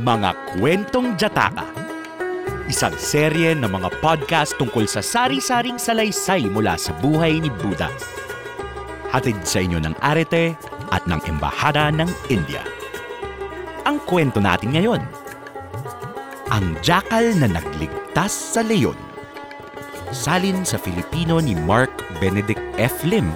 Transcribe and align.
Mga 0.00 0.32
Kwentong 0.56 1.12
Jataka 1.20 1.68
Isang 2.72 2.96
serye 2.96 3.52
ng 3.52 3.68
mga 3.68 4.00
podcast 4.00 4.56
tungkol 4.56 4.88
sa 4.88 5.04
sari-saring 5.04 5.76
salaysay 5.76 6.48
mula 6.48 6.80
sa 6.80 6.96
buhay 7.04 7.36
ni 7.36 7.52
Buddha. 7.52 7.92
Hatid 9.12 9.44
sa 9.44 9.60
inyo 9.60 9.76
ng 9.76 9.92
Arete 10.00 10.56
at 10.88 11.04
ng 11.04 11.20
Embahada 11.28 11.92
ng 11.92 12.08
India. 12.32 12.64
Ang 13.84 14.00
kwento 14.08 14.40
natin 14.40 14.72
ngayon, 14.72 15.04
Ang 16.48 16.80
Jackal 16.80 17.36
na 17.36 17.52
Nagligtas 17.60 18.32
sa 18.32 18.64
Leon. 18.64 18.96
Salin 20.16 20.64
sa 20.64 20.80
Filipino 20.80 21.44
ni 21.44 21.52
Mark 21.52 21.92
Benedict 22.24 22.64
F. 22.80 23.04
Lim 23.04 23.28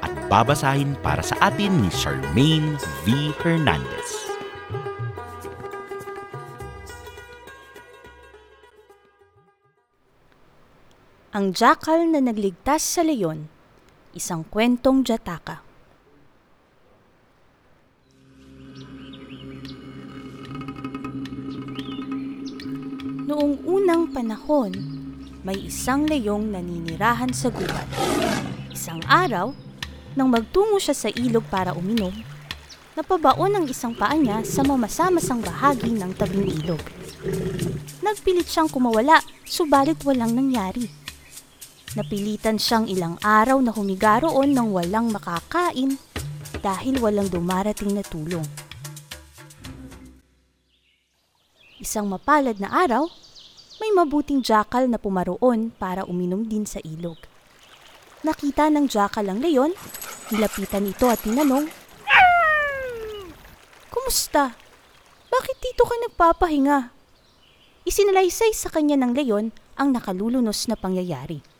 at 0.00 0.16
babasahin 0.32 0.96
para 1.04 1.20
sa 1.20 1.36
atin 1.44 1.76
ni 1.84 1.92
Charmaine 1.92 2.80
V. 3.04 3.36
Hernandez. 3.44 4.15
Ang 11.36 11.52
Jackal 11.52 12.08
na 12.08 12.24
Nagligtas 12.24 12.80
sa 12.80 13.04
Leon, 13.04 13.44
isang 14.16 14.40
kwentong 14.40 15.04
Jataka. 15.04 15.60
Noong 23.28 23.60
unang 23.68 24.16
panahon, 24.16 24.72
may 25.44 25.60
isang 25.60 26.08
leyong 26.08 26.56
naninirahan 26.56 27.28
sa 27.36 27.52
gubat. 27.52 27.84
Isang 28.72 29.04
araw, 29.04 29.52
nang 30.16 30.32
magtungo 30.32 30.80
siya 30.80 30.96
sa 30.96 31.12
ilog 31.12 31.44
para 31.52 31.76
uminom, 31.76 32.16
napabaon 32.96 33.60
ang 33.60 33.68
isang 33.68 33.92
paa 33.92 34.16
niya 34.16 34.40
sa 34.40 34.64
mamasamasang 34.64 35.44
bahagi 35.44 36.00
ng 36.00 36.16
tabing 36.16 36.48
ilog. 36.64 36.80
Nagpilit 38.00 38.48
siyang 38.48 38.72
kumawala, 38.72 39.20
subalit 39.44 40.00
walang 40.00 40.32
nangyari. 40.32 41.04
Napilitan 41.94 42.58
siyang 42.58 42.90
ilang 42.90 43.14
araw 43.22 43.62
na 43.62 43.70
humiga 43.70 44.18
roon 44.18 44.56
nang 44.56 44.74
walang 44.74 45.14
makakain 45.14 46.00
dahil 46.58 46.98
walang 46.98 47.30
dumarating 47.30 47.94
na 47.94 48.02
tulong. 48.02 48.42
Isang 51.78 52.10
mapalad 52.10 52.58
na 52.58 52.72
araw, 52.72 53.06
may 53.78 53.92
mabuting 53.94 54.42
jackal 54.42 54.90
na 54.90 54.98
pumaroon 54.98 55.70
para 55.76 56.02
uminom 56.08 56.42
din 56.48 56.66
sa 56.66 56.82
ilog. 56.82 57.20
Nakita 58.26 58.72
ng 58.72 58.90
jackal 58.90 59.28
ang 59.30 59.38
leyon, 59.38 59.70
nilapitan 60.34 60.88
ito 60.88 61.06
at 61.06 61.22
tinanong, 61.22 61.68
Kumusta? 64.06 64.54
Bakit 65.26 65.56
dito 65.58 65.82
ka 65.82 65.98
nagpapahinga? 66.06 66.94
Isinalaysay 67.82 68.54
sa 68.54 68.70
kanya 68.70 68.94
ng 68.94 69.18
leyon 69.18 69.50
ang 69.74 69.90
nakalulunos 69.90 70.70
na 70.70 70.78
pangyayari. 70.78 71.55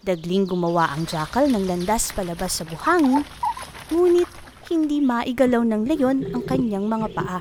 Dagling 0.00 0.48
gumawa 0.48 0.96
ang 0.96 1.04
jackal 1.04 1.52
ng 1.52 1.68
landas 1.68 2.08
palabas 2.16 2.56
sa 2.56 2.64
buhangin, 2.64 3.20
ngunit 3.92 4.30
hindi 4.72 5.04
maigalaw 5.04 5.60
ng 5.60 5.82
leyon 5.84 6.18
ang 6.32 6.40
kanyang 6.48 6.88
mga 6.88 7.08
paa. 7.12 7.40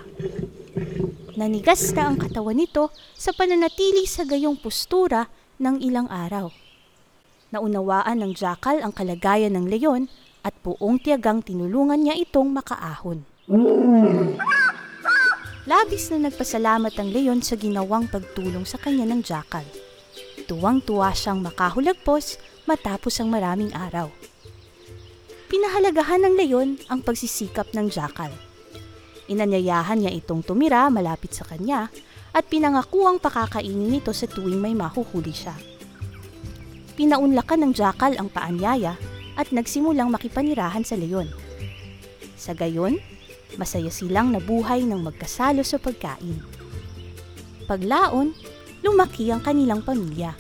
Nanigas 1.40 1.96
na 1.96 2.12
ang 2.12 2.20
katawan 2.20 2.60
nito 2.60 2.92
sa 3.16 3.32
pananatili 3.32 4.04
sa 4.04 4.28
gayong 4.28 4.60
postura 4.60 5.32
ng 5.56 5.80
ilang 5.80 6.12
araw. 6.12 6.52
Naunawaan 7.56 8.20
ng 8.20 8.36
jackal 8.36 8.84
ang 8.84 8.92
kalagayan 8.92 9.56
ng 9.56 9.72
leyon 9.72 10.12
at 10.44 10.52
buong 10.60 11.00
tiyagang 11.00 11.40
tinulungan 11.40 12.04
niya 12.04 12.20
itong 12.20 12.52
makaahon. 12.52 13.24
Labis 15.64 16.12
na 16.12 16.28
nagpasalamat 16.28 16.92
ang 17.00 17.08
leyon 17.08 17.40
sa 17.40 17.56
ginawang 17.56 18.12
pagtulong 18.12 18.68
sa 18.68 18.76
kanya 18.76 19.08
ng 19.08 19.24
jackal. 19.24 19.64
Tuwang-tuwa 20.50 21.14
siyang 21.14 21.46
makahulagpos 21.46 22.42
matapos 22.66 23.22
ang 23.22 23.30
maraming 23.30 23.70
araw. 23.70 24.10
Pinahalagahan 25.46 26.26
ng 26.26 26.34
leyon 26.42 26.70
ang 26.90 27.06
pagsisikap 27.06 27.70
ng 27.78 27.86
jackal. 27.94 28.34
Inanyayahan 29.30 30.02
niya 30.02 30.10
itong 30.18 30.42
tumira 30.42 30.90
malapit 30.90 31.38
sa 31.38 31.46
kanya 31.46 31.94
at 32.34 32.50
pinangakuang 32.50 33.22
pakakainin 33.22 33.94
nito 33.94 34.10
sa 34.10 34.26
tuwing 34.26 34.58
may 34.58 34.74
mahuhuli 34.74 35.30
siya. 35.30 35.54
Pinaunlakan 36.98 37.70
ng 37.70 37.74
jackal 37.78 38.18
ang 38.18 38.34
paanyaya 38.34 38.98
at 39.38 39.54
nagsimulang 39.54 40.10
makipanirahan 40.10 40.82
sa 40.82 40.98
leyon. 40.98 41.30
Sa 42.42 42.58
gayon, 42.58 42.98
masaya 43.54 43.94
silang 43.94 44.34
nabuhay 44.34 44.82
ng 44.82 44.98
magkasalo 44.98 45.62
sa 45.62 45.78
pagkain. 45.78 46.42
Paglaon, 47.70 48.34
lumaki 48.84 49.32
ang 49.32 49.44
kanilang 49.44 49.84
pamilya. 49.84 50.36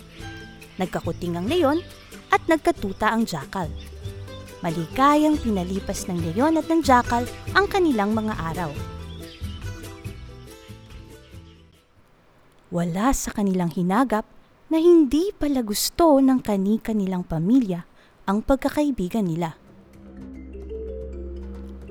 Nagkakuting 0.79 1.35
ang 1.35 1.45
leyon 1.47 1.79
at 2.31 2.39
nagkatuta 2.47 3.11
ang 3.11 3.27
jackal. 3.27 3.67
Maligayang 4.59 5.39
pinalipas 5.39 6.07
ng 6.07 6.19
leyon 6.19 6.59
at 6.59 6.67
ng 6.67 6.83
jackal 6.83 7.23
ang 7.55 7.65
kanilang 7.67 8.11
mga 8.11 8.35
araw. 8.53 8.71
Wala 12.69 13.09
sa 13.17 13.33
kanilang 13.33 13.73
hinagap 13.73 14.29
na 14.69 14.77
hindi 14.77 15.33
pala 15.33 15.65
gusto 15.65 16.21
ng 16.21 16.37
kani-kanilang 16.45 17.25
pamilya 17.25 17.81
ang 18.29 18.45
pagkakaibigan 18.45 19.25
nila. 19.25 19.57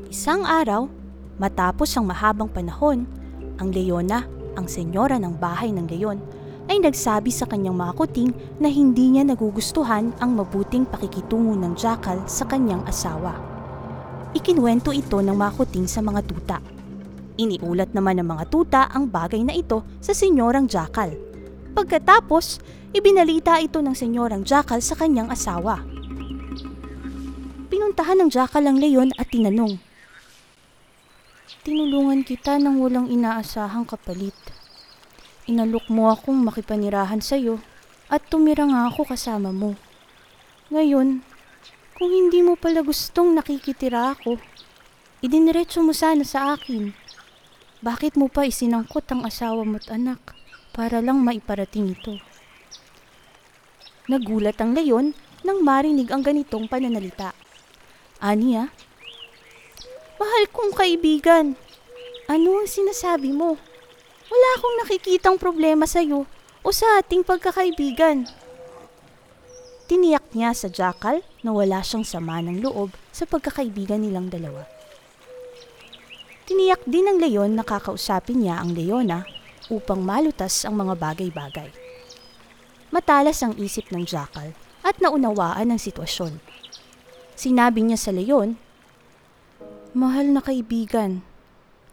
Isang 0.07 0.47
araw, 0.47 0.87
matapos 1.37 1.91
ang 1.99 2.07
mahabang 2.07 2.47
panahon, 2.47 3.11
ang 3.59 3.75
Leona, 3.75 4.23
ang 4.55 4.71
senyora 4.71 5.19
ng 5.19 5.35
bahay 5.35 5.75
ng 5.75 5.91
leyon, 5.91 6.23
ay 6.69 6.79
nagsabi 6.85 7.33
sa 7.33 7.49
kanyang 7.49 7.75
mga 7.75 7.93
kuting 7.97 8.31
na 8.61 8.69
hindi 8.69 9.09
niya 9.09 9.25
nagugustuhan 9.25 10.13
ang 10.21 10.31
mabuting 10.37 10.85
pakikitungo 10.85 11.57
ng 11.57 11.73
jackal 11.75 12.21
sa 12.29 12.45
kanyang 12.45 12.85
asawa. 12.85 13.41
Ikinwento 14.37 14.93
ito 14.93 15.19
ng 15.19 15.33
mga 15.33 15.53
kuting 15.57 15.89
sa 15.89 16.05
mga 16.05 16.21
tuta. 16.29 16.59
Iniulat 17.41 17.97
naman 17.97 18.21
ng 18.21 18.29
mga 18.29 18.45
tuta 18.53 18.83
ang 18.93 19.09
bagay 19.09 19.41
na 19.41 19.57
ito 19.57 19.81
sa 20.05 20.13
senyorang 20.13 20.69
jackal. 20.69 21.17
Pagkatapos, 21.73 22.61
ibinalita 22.93 23.57
ito 23.65 23.81
ng 23.81 23.97
senyorang 23.97 24.45
jackal 24.45 24.85
sa 24.85 24.93
kanyang 24.93 25.33
asawa. 25.33 25.81
Pinuntahan 27.73 28.21
ng 28.21 28.31
jackal 28.31 28.69
ang 28.69 28.77
leyon 28.77 29.17
at 29.17 29.33
tinanong, 29.33 29.81
Tinulungan 31.69 32.25
kita 32.25 32.57
ng 32.57 32.81
walang 32.81 33.13
inaasahang 33.13 33.85
kapalit. 33.85 34.58
Inalok 35.49 35.89
mo 35.89 36.13
akong 36.13 36.37
makipanirahan 36.45 37.25
sa'yo 37.25 37.57
at 38.13 38.21
tumira 38.29 38.69
nga 38.69 38.85
ako 38.93 39.09
kasama 39.09 39.49
mo. 39.49 39.81
Ngayon, 40.69 41.25
kung 41.97 42.11
hindi 42.13 42.45
mo 42.45 42.55
pala 42.61 42.85
gustong 42.85 43.33
nakikitira 43.33 44.13
ako, 44.13 44.37
idiniretso 45.25 45.81
mo 45.81 45.97
sana 45.97 46.21
sa 46.23 46.53
akin. 46.53 46.93
Bakit 47.81 48.21
mo 48.21 48.29
pa 48.29 48.45
isinangkot 48.45 49.09
ang 49.09 49.25
asawa 49.25 49.65
mo't 49.65 49.89
anak 49.89 50.21
para 50.77 51.01
lang 51.01 51.25
maiparating 51.25 51.97
ito? 51.97 52.21
Nagulat 54.05 54.61
ang 54.61 54.77
leyon 54.77 55.17
nang 55.49 55.65
marinig 55.65 56.13
ang 56.13 56.21
ganitong 56.21 56.69
pananalita. 56.69 57.33
Aniya, 58.21 58.69
Mahal 60.19 60.51
kong 60.51 60.75
kaibigan, 60.75 61.55
ano 62.27 62.51
ang 62.59 62.67
sinasabi 62.67 63.31
mo? 63.31 63.55
Wala 64.29 64.49
akong 64.61 64.77
nakikitang 64.85 65.37
problema 65.41 65.89
sa 65.89 66.05
iyo 66.05 66.29
o 66.61 66.69
sa 66.69 67.01
ating 67.01 67.25
pagkakaibigan. 67.25 68.29
Tiniyak 69.89 70.29
niya 70.37 70.53
sa 70.53 70.69
Jackal 70.69 71.25
na 71.41 71.57
wala 71.57 71.81
siyang 71.81 72.05
sama 72.05 72.45
ng 72.45 72.61
loob 72.61 72.93
sa 73.09 73.25
pagkakaibigan 73.25 74.05
nilang 74.05 74.29
dalawa. 74.29 74.69
Tiniyak 76.45 76.85
din 76.85 77.09
ng 77.09 77.19
leyon 77.21 77.57
na 77.57 77.65
kakausapin 77.65 78.45
niya 78.45 78.61
ang 78.61 78.77
leona 78.77 79.25
upang 79.73 80.05
malutas 80.05 80.65
ang 80.69 80.77
mga 80.77 80.97
bagay-bagay. 80.97 81.73
Matalas 82.89 83.41
ang 83.45 83.57
isip 83.57 83.89
ng 83.93 84.05
Jackal 84.05 84.53
at 84.85 84.97
naunawaan 85.01 85.73
ang 85.73 85.81
sitwasyon. 85.81 86.41
Sinabi 87.37 87.85
niya 87.85 88.01
sa 88.01 88.13
leyon 88.13 88.61
Mahal 89.97 90.37
na 90.37 90.45
kaibigan, 90.45 91.25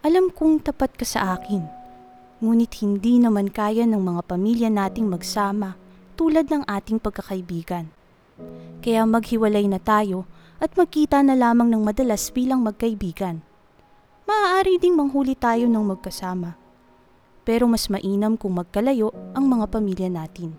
alam 0.03 0.27
kong 0.27 0.67
tapat 0.67 0.91
ka 0.99 1.07
sa 1.07 1.39
akin. 1.39 1.74
Ngunit 2.45 2.77
hindi 2.85 3.17
naman 3.17 3.49
kaya 3.49 3.89
ng 3.89 3.97
mga 3.97 4.21
pamilya 4.29 4.69
nating 4.69 5.09
magsama 5.09 5.73
tulad 6.13 6.45
ng 6.45 6.61
ating 6.69 7.01
pagkakaibigan. 7.01 7.89
Kaya 8.85 9.01
maghiwalay 9.09 9.65
na 9.65 9.81
tayo 9.81 10.29
at 10.61 10.69
magkita 10.77 11.25
na 11.25 11.33
lamang 11.33 11.73
ng 11.73 11.81
madalas 11.81 12.29
bilang 12.29 12.61
magkaibigan. 12.61 13.41
Maaari 14.29 14.77
ding 14.77 14.93
manghuli 14.93 15.33
tayo 15.33 15.65
ng 15.65 15.97
magkasama. 15.97 16.53
Pero 17.41 17.65
mas 17.65 17.89
mainam 17.89 18.37
kung 18.37 18.61
magkalayo 18.61 19.09
ang 19.33 19.49
mga 19.49 19.65
pamilya 19.65 20.09
natin. 20.13 20.53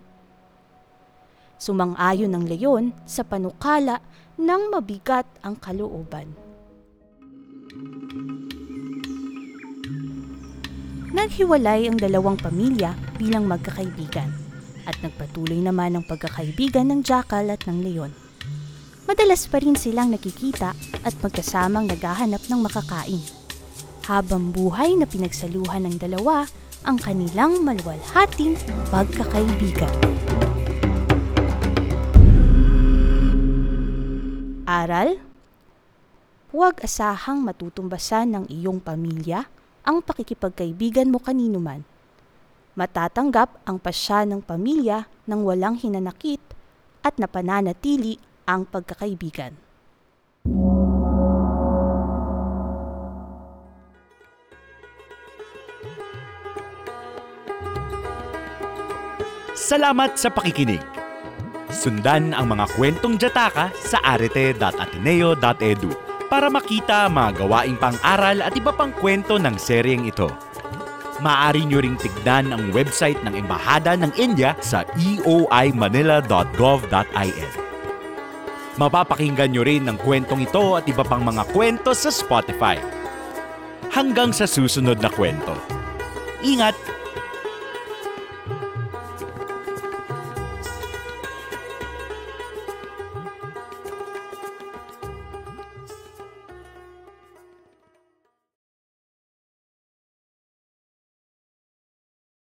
Sumang-ayon 1.55 2.35
ng 2.35 2.51
leyon 2.51 2.91
sa 3.07 3.23
panukala 3.23 4.03
ng 4.35 4.75
mabigat 4.75 5.23
ang 5.39 5.55
kalooban. 5.55 6.35
Naghiwalay 11.07 11.87
ang 11.87 11.95
dalawang 11.95 12.35
pamilya 12.35 12.91
bilang 13.15 13.47
magkakaibigan 13.47 14.27
at 14.83 14.99
nagpatuloy 14.99 15.55
naman 15.63 15.95
ang 15.95 16.03
pagkakaibigan 16.03 16.91
ng 16.91 16.99
jackal 16.99 17.47
at 17.47 17.63
ng 17.63 17.79
leon. 17.79 18.11
Madalas 19.07 19.47
pa 19.47 19.63
rin 19.63 19.79
silang 19.79 20.11
nakikita 20.11 20.75
at 21.07 21.15
magkasamang 21.23 21.87
naghahanap 21.87 22.43
ng 22.51 22.59
makakain. 22.59 23.23
Habang 24.03 24.51
buhay 24.51 24.99
na 24.99 25.07
pinagsaluhan 25.07 25.87
ng 25.87 25.95
dalawa 25.95 26.43
ang 26.83 26.99
kanilang 26.99 27.63
malwalhating 27.63 28.59
pagkakaibigan. 28.91 29.91
Aral? 34.67 35.23
Huwag 36.51 36.83
asahang 36.83 37.47
matutumbasan 37.47 38.35
ng 38.35 38.45
iyong 38.51 38.83
pamilya 38.83 39.47
ang 39.87 40.03
pakikipagkaibigan 40.03 41.07
mo 41.07 41.23
kanino 41.23 41.63
man. 41.63 41.87
Matatanggap 42.75 43.63
ang 43.63 43.79
pasya 43.79 44.27
ng 44.27 44.43
pamilya 44.43 45.07
ng 45.25 45.39
walang 45.47 45.79
hinanakit 45.79 46.43
at 47.01 47.15
napananatili 47.15 48.19
ang 48.43 48.67
pagkakaibigan. 48.67 49.55
Salamat 59.57 60.21
sa 60.21 60.29
pakikinig. 60.29 60.83
Sundan 61.73 62.31
ang 62.31 62.53
mga 62.53 62.69
kwentong 62.77 63.17
Jataka 63.17 63.73
sa 63.73 63.97
arete.ateneo.edu 64.05 66.16
para 66.27 66.51
makita 66.51 67.07
mga 67.07 67.39
gawaing 67.43 67.79
pang-aral 67.79 68.43
at 68.43 68.51
iba 68.55 68.71
pang 68.75 68.91
kwento 68.91 69.39
ng 69.39 69.55
seryeng 69.55 70.07
ito. 70.07 70.27
Maaari 71.17 71.65
nyo 71.65 71.81
ring 71.81 71.97
tignan 71.97 72.53
ang 72.53 72.69
website 72.69 73.17
ng 73.25 73.33
Embahada 73.33 73.97
ng 73.97 74.13
India 74.21 74.53
sa 74.61 74.85
eoimanila.gov.in. 74.93 77.49
Mapapakinggan 78.77 79.49
nyo 79.49 79.65
rin 79.65 79.89
ang 79.89 79.97
kwentong 79.97 80.45
ito 80.45 80.77
at 80.77 80.85
iba 80.85 81.01
pang 81.01 81.25
mga 81.25 81.49
kwento 81.49 81.97
sa 81.97 82.13
Spotify. 82.13 82.77
Hanggang 83.89 84.29
sa 84.29 84.45
susunod 84.45 85.01
na 85.01 85.09
kwento. 85.09 85.57
Ingat! 86.45 86.96